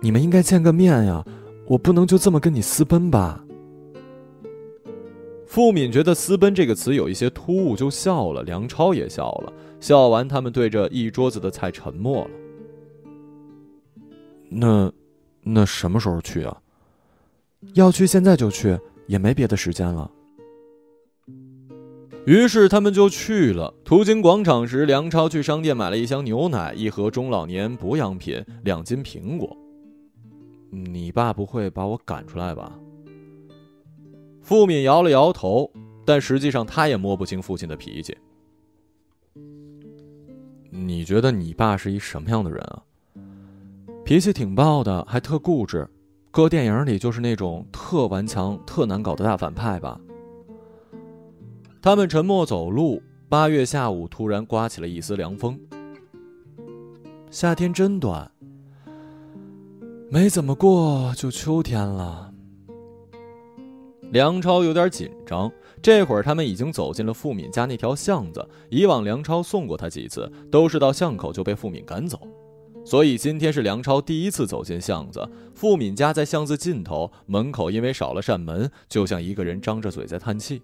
[0.00, 1.24] 你们应该见个面呀。
[1.72, 3.42] 我不能就这么跟你私奔吧？
[5.46, 8.42] 傅敏觉得“私奔”这个词有一些突兀，就笑了。
[8.42, 9.50] 梁超也笑了。
[9.80, 12.30] 笑完，他们对着一桌子的菜沉默了。
[14.50, 14.92] 那，
[15.40, 16.54] 那什么时候去啊？
[17.72, 20.10] 要去现在就去，也没别的时间了。
[22.26, 23.72] 于是他们就去了。
[23.82, 29.56] 途经广场时，梁超去商店买了一箱牛奶、一盒中老年补养品、两斤苹果。
[30.74, 32.78] 你爸不会把我赶出来吧？
[34.40, 35.70] 付敏摇了摇头，
[36.06, 38.16] 但实际上他也摸不清父亲的脾气。
[40.70, 42.82] 你觉得你爸是一什么样的人啊？
[44.02, 45.86] 脾气挺暴的，还特固执，
[46.30, 50.00] 搁电影里就是那种特顽强、特难搞的大反派吧？
[51.82, 53.02] 他们沉默走路。
[53.28, 55.58] 八月下午，突然刮起了一丝凉风。
[57.30, 58.30] 夏天真短。
[60.12, 62.30] 没怎么过，就秋天了。
[64.10, 65.50] 梁超有点紧张。
[65.80, 68.46] 这会儿他们已经走进了付敏家那条巷子。
[68.68, 72.20] 以往梁超送过他几次，都是到巷口就被付敏赶走，
[72.84, 75.26] 所以今天是梁超第一次走进巷子。
[75.54, 80.60] 付敏家在巷子尽头，门口因为少了扇门，就像一个人张着嘴在叹气。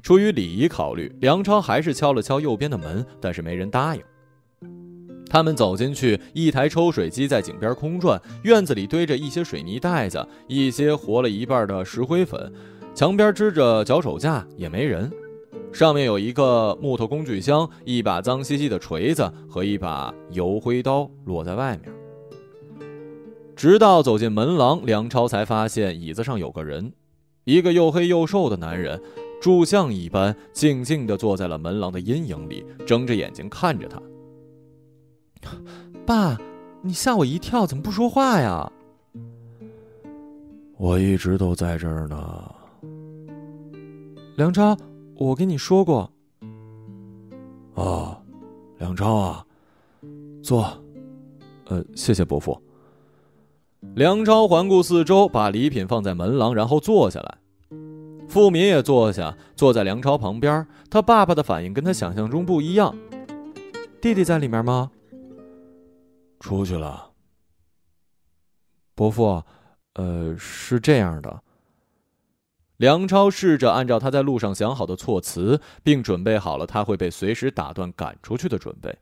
[0.00, 4.02] 出于礼仪考虑，梁超还是敲了敲右边的门，但是没人答应。
[5.28, 12.52] 他们走进去，一台抽水机在井边空转，院子里堆着一些水泥袋子，一些活了一半的石灰粉，
[12.94, 15.10] 墙边支着脚手架，也没人。
[15.72, 21.92] 上面有一个木头工具箱，一把脏兮兮的锤子和一把油灰刀落在外面。
[23.54, 26.92] 直到走进门廊，梁超才发现椅子上有个人，
[27.44, 28.98] 一个又黑又瘦的男人，
[29.40, 34.00] 柱像一般，静静地坐在了门廊的阴影里，睁着眼睛看着他。
[36.04, 36.36] 爸，
[36.82, 38.70] 你吓我一跳，怎么不说话呀？
[40.76, 42.54] 我一直都在这儿呢。
[44.36, 44.76] 梁超，
[45.14, 46.10] 我跟你说过。
[47.74, 48.16] 哦，
[48.78, 49.46] 梁超啊，
[50.42, 50.66] 坐。
[51.66, 52.60] 呃，谢谢伯父。
[53.94, 57.38] 梁超环顾四周，把礼品放在门廊，然后坐下来。
[58.28, 60.66] 富民也坐下，坐在梁超旁边。
[60.90, 62.94] 他爸爸的反应跟他想象中不一样。
[64.00, 64.90] 弟弟在里面吗？
[66.40, 67.12] 出去了。
[68.94, 69.42] 伯父，
[69.94, 71.42] 呃，是这样的。
[72.76, 78.98] 梁超试着按照他在路上想好的措辞，并准备好了他会被随时打断赶出去的准备。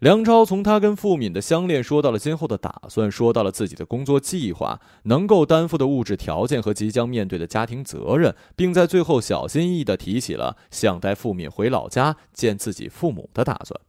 [0.00, 13.80] 梁超从他跟付敏的相恋说到了今后的打算，说到了自己的工作计划、能够担负的物质条件和即将面对的家庭责任，并在最后小心翼翼地提起了想带付敏回老家见自己父母的打算。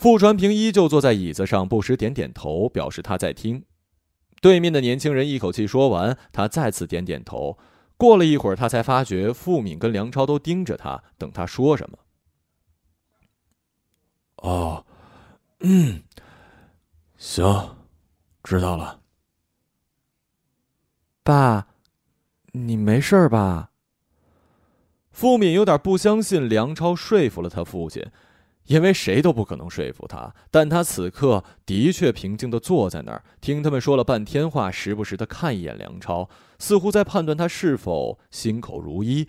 [0.00, 3.66] 傅传平依旧坐在椅子上，不时点点头，表示他在听。
[4.40, 7.58] 对面的年轻人一口气说完，他再次点点头。
[7.98, 11.98] 过了一会儿，他才发觉傅敏跟梁超都盯着他，等他说什么。
[14.36, 14.86] 哦，
[15.58, 16.02] 嗯，
[17.18, 17.76] 行，
[18.42, 19.02] 知道了。
[21.22, 21.66] 爸，
[22.52, 23.72] 你没事吧？
[25.10, 28.10] 傅敏有点不相信梁超说服了他父亲，
[28.70, 30.32] 因为谁都不可能说服他。
[30.48, 36.30] 但他此刻的确平静的坐在那儿，听他们说了半天话，时不时的看一眼梁超，
[36.60, 39.28] 似乎在判断他是否心口如一。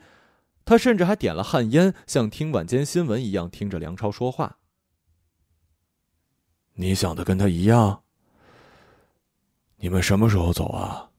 [0.63, 4.59] 他甚至还点了旱烟，像听晚间新闻一样听着梁超说话。
[6.75, 8.03] 你想的跟他一样？
[9.77, 11.09] 你们什么时候走啊？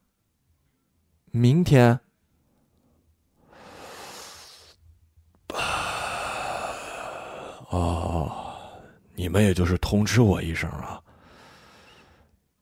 [1.32, 2.01] 明天。
[7.72, 8.30] 哦，
[9.14, 11.00] 你们也就是通知我一声啊。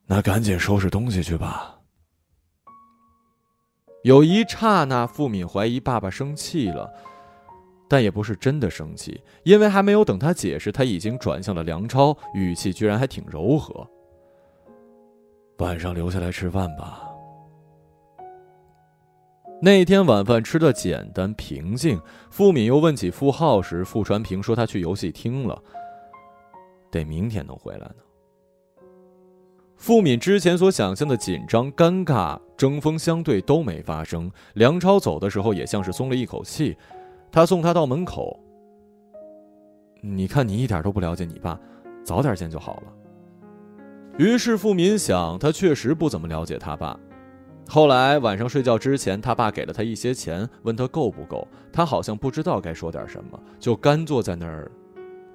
[0.05, 1.77] 那赶紧收拾东西去吧。
[4.03, 6.91] 有一刹那，付敏怀疑爸爸生气了。
[7.87, 13.85] 但也不是真的生气，因为还没有等他解释，他已经转向了梁超，语气居然还挺柔和。
[15.57, 17.10] 晚上留下来吃饭吧。
[19.63, 25.61] 那天晚饭吃的简单平静，付敏又问起付浩时，傅传平说他去游戏厅了，
[26.89, 27.95] 得明天能回来呢。
[29.77, 36.75] 付敏之前所想象的紧张、尴尬、针锋相对都没发生，梁超走的时候也像是松了一口气。
[37.31, 38.39] 他送他到门口。
[40.01, 41.59] 你看，你一点都不了解你爸，
[42.03, 42.83] 早点见就好了。
[44.17, 46.99] 于是付敏想，他确实不怎么了解他爸。
[47.73, 51.47] 后来晚上睡觉之前，他爸给了他一些钱，问他够不够。
[51.71, 54.69] 他好像不知道该说点什么，就干坐在那儿，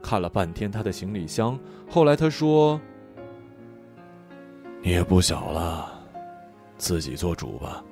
[0.03, 1.59] 看了半天他的行李箱。
[1.89, 2.79] 后来他说
[4.85, 5.91] ：“你也不小了，
[6.77, 7.83] 自己做主吧，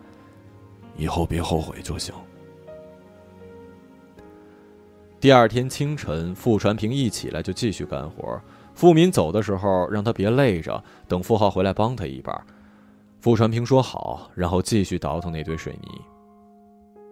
[0.95, 2.15] 以后别后悔就行。”
[5.19, 8.39] 第二天清晨，傅传平一起来就继续干活。
[8.75, 12.45] 傅民走的时候，让他别累着，等傅浩回来帮他一把。
[13.25, 15.89] 傅传平说好，然后继续倒腾那堆水泥。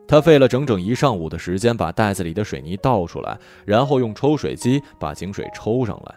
[0.06, 6.14] 他费了整整一上午的时间，把袋子里的水泥倒出来，然后用抽水机把井水抽上来。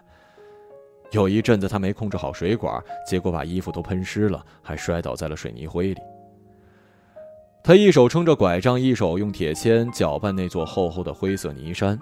[1.12, 2.78] 有一阵子他没控制好水管，
[3.08, 6.00] 结果把衣服都喷湿了，还摔倒在了水泥灰里。
[7.64, 11.98] 他一手撑着拐杖，一手用铁钎搅拌那座厚厚的灰色泥山，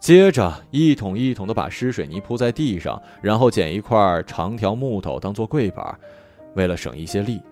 [0.00, 5.96] 接着一桶一桶的把湿水泥铺在地上，然后捡一块长条木头当做柜板，
[6.54, 7.42] 为了省一些力，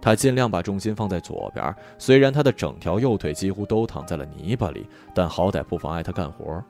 [0.00, 1.74] 他尽量把重心放在左边。
[1.98, 6.62] 虽然他的整条右腿几乎都躺在了泥巴里，但好歹不妨碍他干活。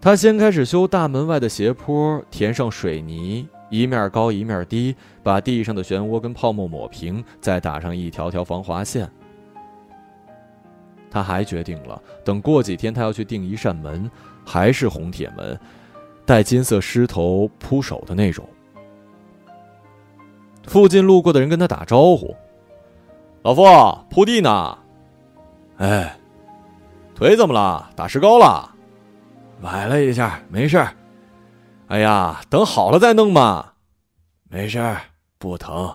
[0.00, 3.48] 他先开始修大门外的斜坡，填上水泥。
[3.70, 9.10] 一面高一面低，把地上的漩涡跟泡沫抹平，再打上一条条防滑线。
[11.10, 14.10] 他还决定了，等过几天他要去订一扇门，
[14.44, 15.58] 还是红铁门，
[16.26, 18.46] 带金色狮头铺手的那种。
[20.66, 22.34] 附近路过的人跟他打招呼
[23.42, 23.62] ：“老傅，
[24.10, 24.78] 铺地呢。
[25.78, 26.18] ”“哎，
[27.14, 27.90] 腿怎么了？
[27.96, 28.74] 打石膏了
[29.62, 30.84] ？”“崴了一下，没事。”
[31.88, 33.72] 哎呀，等好了再弄嘛，
[34.48, 35.00] 没事儿，
[35.38, 35.94] 不疼。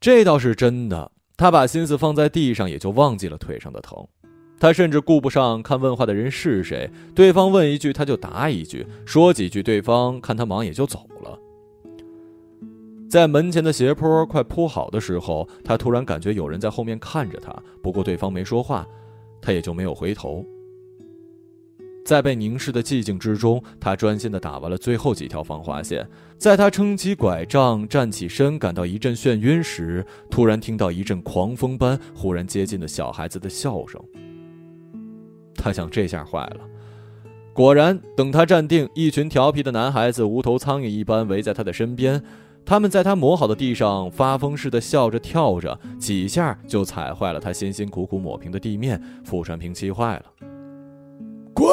[0.00, 4.04] 这倒是真的，他把心思放在地上，也就忘记了腿上的疼。
[4.58, 11.38] 他甚至顾不上看问话的人是谁，对方问一句他就答一句，说几句对方看他忙也就走了。
[13.10, 17.52] 在门前的斜坡快铺好的时候，他突然感觉有人在后面看着他，
[17.82, 18.86] 不过对方没说话，
[19.42, 20.46] 他也就没有回头。
[22.04, 26.08] 在被凝视的寂静之中，他专心地打完了最后几条防滑线。
[26.38, 34.00] 在他撑起拐杖站起身，感到一阵眩晕时，突然听到一阵狂风般忽然接近的小孩子的笑声。
[35.56, 36.60] 他想，这下坏了。
[37.52, 42.22] 果然，等他站定，一群调皮的男孩子无头苍蝇一般围在他的身边，
[42.64, 49.00] 他们在他磨好的地上发疯似的笑着跳着，几下就踩坏了他辛辛苦苦抹平的地面。
[49.24, 50.24] 傅传平气坏了。
[51.52, 51.70] 滚！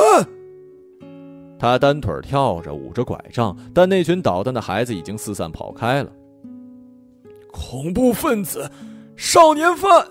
[1.59, 6.11] 他单腿跳着，捂着拐杖，但那群捣蛋的孩子已经四散跑开了。
[7.51, 8.69] 恐怖分子，
[9.15, 10.07] 少年犯！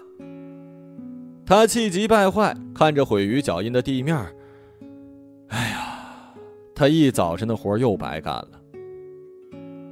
[1.44, 4.16] 他气急败坏，看着毁于脚印的地面。
[5.48, 6.34] 哎呀，
[6.74, 8.55] 他一早晨的活又白干了。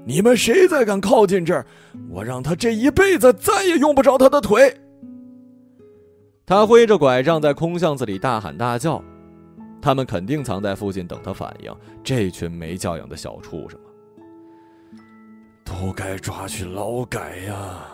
[0.07, 1.66] 你们谁再敢靠近这儿，
[2.11, 4.76] 我让他这一辈子再也用不着他的腿！
[6.44, 9.02] 他挥着拐杖在空巷子里大喊大叫。
[9.80, 11.74] 他们肯定藏在附近等他反应。
[12.02, 13.88] 这群没教养的小畜生啊，
[15.64, 17.86] 都该抓去劳改呀！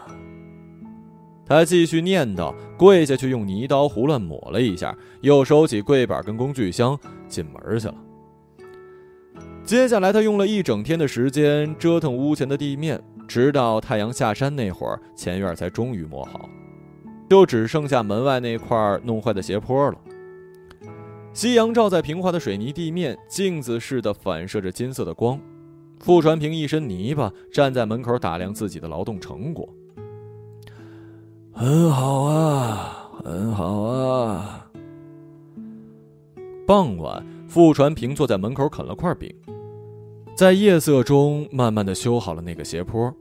[1.46, 6.96] 他继续念叨，跪下去用泥刀胡乱抹了一下，又收起柜板跟工具箱，
[7.28, 7.94] 进门去了。
[9.64, 16.48] 接下来，他用了一整天的时间折腾屋前的地面，直到太阳下山那会儿，前院才终于磨好，
[17.28, 19.96] 就只剩下门外那块弄坏的斜坡了。
[21.32, 25.40] 夕阳照在平滑的水泥地面，镜子似的反射着金色的光。
[26.00, 29.68] 傅传平一身泥巴，站在门口打量自己的劳动成果。
[31.52, 34.66] 很好啊，很好啊。
[36.66, 39.28] 傍晚，傅传平坐在门口啃了块饼，
[40.36, 43.12] 在夜色中慢慢的修好了那个斜坡。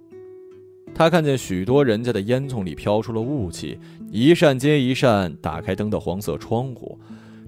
[0.93, 3.79] 他看见许多人家的烟囱里飘出了雾气，
[4.11, 6.95] 一扇接一扇打开灯的黄色窗户。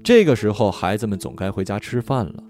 [0.02, 2.42] 这个时候，孩子们总该回家吃饭了。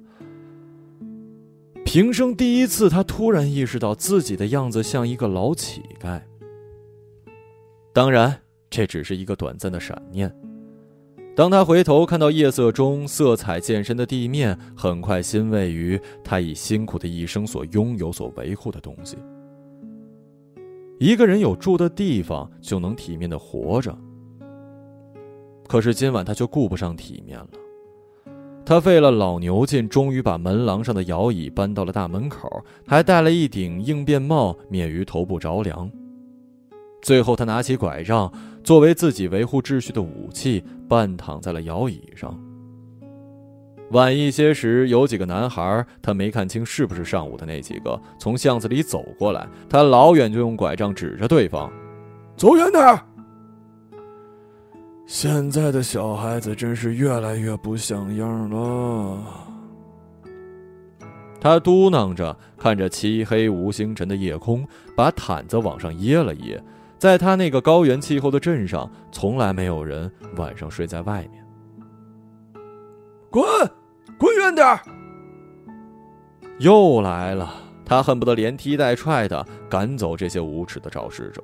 [1.84, 6.18] 平生第一次，他突然意识到自己的样子像一个老乞丐。
[7.92, 10.34] 当然，这只是一个短暂的闪念。
[11.34, 19.16] 当他回头看到夜色中色彩渐深的地面，很快欣慰于他以辛苦的一生所拥有、所维护的东西。
[20.98, 23.96] 一个人有住的地方，就能体面的活着。
[25.66, 27.48] 可是今晚他却顾不上体面了。
[28.64, 35.90] 他费了老牛劲，终于把门廊上的摇椅搬到了大门口，还戴了一顶应变帽，免于头部着凉。
[37.00, 40.62] 最后，他拿起拐杖，作为自己维护秩序的武器，
[40.92, 42.38] 半躺在了摇椅上。
[43.92, 49.48] 晚一些时，有几个男孩，他没看清是不是上午的那几个，从巷子里走过来。
[49.70, 51.72] 他老远就用拐杖指着对方
[52.36, 53.00] ：“走远点。”
[55.08, 59.18] 现在的小孩子真是越来越不像样了。
[61.40, 64.62] 他嘟囔着，看着漆黑无星辰的夜空，
[64.94, 66.62] 把毯子往上掖了掖。
[67.02, 71.44] 在他那个高原气候的镇上，从来没有人晚上睡在外面。
[73.28, 73.44] 滚，
[74.16, 74.80] 滚远点儿！
[76.60, 81.42] 又来了，他恨不得连踢带踹的赶走这些无耻的肇事者。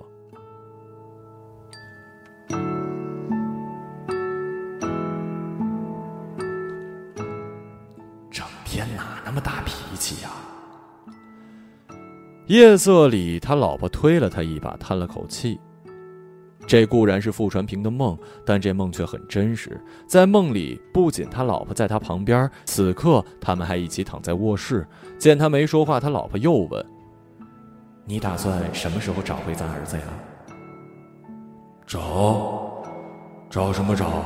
[8.30, 10.30] 整天哪那么大脾气呀
[12.48, 15.60] 夜色里，他老婆推了他一把，叹了口气。
[16.66, 19.78] 这固然是傅传平的梦，但这梦却很真实。
[20.06, 24.86] 在梦里，不仅他老婆在他旁边，此刻他们还一起躺在卧室。
[25.18, 26.84] 见他没说话，他老婆又问
[28.06, 30.02] ：“你打算什么时候找回咱儿子呀
[31.86, 32.82] ？”“找？
[33.50, 34.22] 找什么找？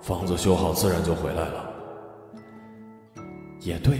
[0.00, 1.72] 房子修好，自然就回来了。
[3.62, 3.98] ”“也对。”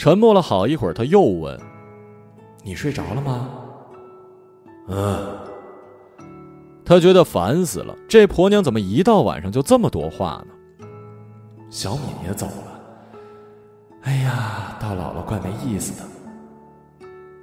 [0.00, 1.60] 沉默了好一会儿，他又问
[2.64, 3.50] ：“你睡着了吗
[4.88, 5.38] ？”“嗯。”
[6.82, 10.86] 他觉得烦死了，这婆娘怎么一到晚上就这么多话呢？
[11.68, 12.80] 小敏也走了。
[14.04, 16.08] 哎呀，到老了怪没意思的。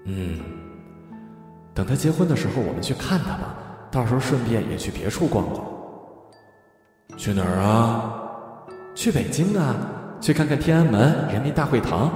[0.05, 0.39] 嗯，
[1.75, 3.55] 等他结婚的时候，我们去看他吧，
[3.91, 5.63] 到时候顺便也去别处逛逛。
[7.17, 8.65] 去哪儿啊？
[8.95, 9.75] 去北京啊，
[10.19, 12.11] 去看看天安门、人民大会堂。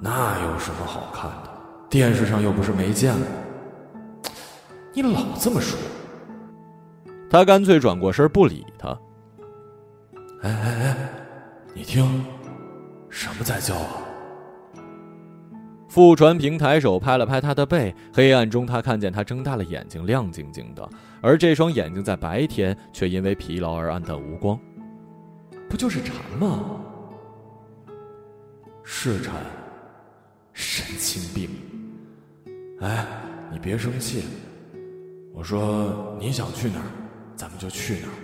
[0.00, 1.50] 那有什么好看的？
[1.90, 3.26] 电视上又不是没见过。
[4.92, 5.78] 你老这么说。
[7.30, 8.88] 他干脆转过身不理他。
[10.42, 10.96] 哎哎哎，
[11.74, 12.24] 你听，
[13.08, 14.04] 什么在叫啊？
[15.88, 20.88] 傅传平抬手拍了拍他的背，黑暗中他看见他睁大了眼睛，亮晶晶的，
[21.20, 24.58] 而这双眼睛在白天却因为疲劳而暗淡无光。
[25.68, 26.60] 不就是蝉吗？
[28.84, 29.34] 是蝉。
[30.78, 31.50] 神经病！
[32.78, 33.04] 哎，
[33.50, 34.22] 你别生气。
[35.34, 36.86] 我说你想去哪儿，
[37.34, 38.14] 咱们就去哪儿。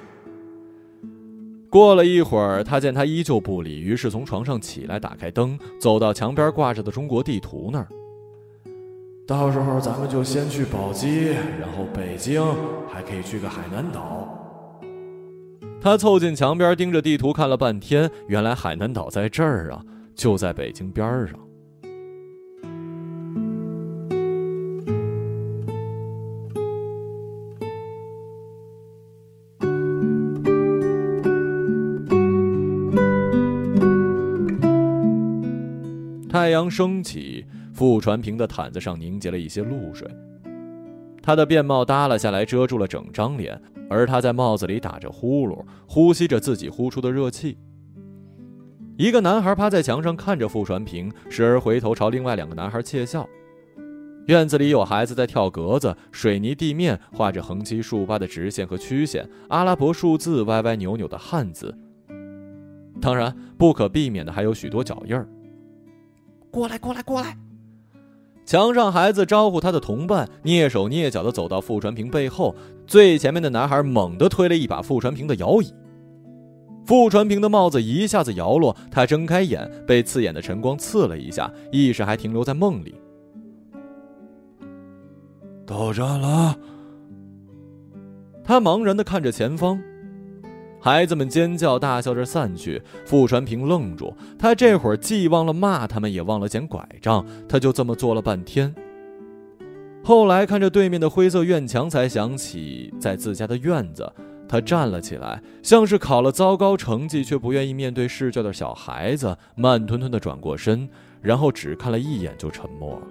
[1.68, 7.88] 过了一会儿，他见他依旧不理，于是从床上起来，打开灯，走到墙边挂着的中国地图那儿。
[9.26, 12.40] 到时候咱们就先去宝鸡，然后北京，
[12.88, 14.28] 还可以去个海南岛。
[15.80, 19.84] 他凑近墙边，盯着地图看了半天，原来海南岛在这儿啊，
[20.14, 21.36] 就在北京边上。
[36.54, 37.44] 阳升起，
[37.74, 40.08] 傅传平的毯子上凝结了一些露水。
[41.22, 47.58] 他的便帽耷拉下来，遮住了整张脸，而他在帽子里打着呼噜，呼吸着自己呼出的热气。
[48.96, 53.28] 一个男孩趴在墙上看着傅传平，时而回头朝另外两个男孩窃笑。
[54.26, 61.76] 院子里有孩子在跳格子，水泥地面画着横七竖八的直线和曲线，阿拉伯数字，歪歪扭扭的汉字。
[63.00, 65.28] 当然，不可避免的还有许多脚印儿。
[66.54, 67.36] 过来，过来，过来！
[68.46, 72.54] 墙上孩子招呼他的同伴，蹑手蹑脚的走到傅传平背后。
[72.86, 75.74] 最前面的男孩猛地推了一把傅传平的摇椅，
[76.86, 82.94] 傅传平的帽子一下子摇落，他睁开眼，被刺眼的晨光刺了一下，意识还停留在梦里。
[85.66, 86.56] 到站了，
[88.44, 89.82] 他茫然的看着前方。
[90.84, 94.14] 孩子们尖叫大笑着散去，傅传平愣住。
[94.38, 97.24] 他这会儿既忘了骂他们，也忘了捡拐杖。
[97.48, 98.74] 他就这么坐了半天。
[100.02, 104.12] 后来看着对面的灰色院墙，才想起在自家的院子。
[104.46, 110.86] 他站了起来，像是考了糟糕成绩却不愿意面对试卷的小孩子，慢吞吞地转过身，
[111.22, 113.06] 然后只看了一眼就沉默了。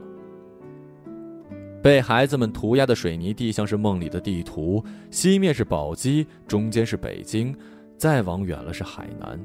[1.83, 4.81] 被孩子们涂鸦的水泥地像是梦里的地图，
[5.11, 7.53] 西面是宝鸡，中间是北京，
[7.97, 9.37] 再往远了是海南。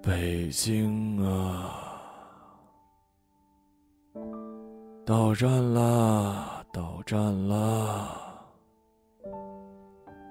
[0.00, 1.74] 北京啊，
[5.04, 8.16] 到站啦，到站啦！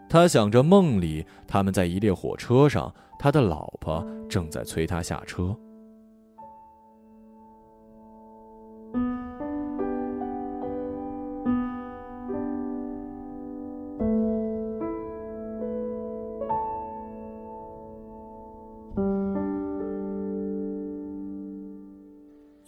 [0.10, 5.54] 他想着梦里他们在一列火车上，他的老婆正在催他下车。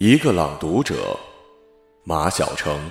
[0.02, 1.14] 一个朗读者，
[2.04, 2.90] 马晓成。